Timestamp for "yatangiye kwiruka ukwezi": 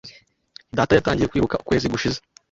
0.95-1.85